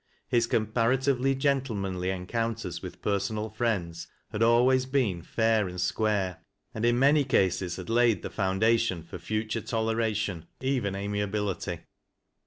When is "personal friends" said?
3.03-4.07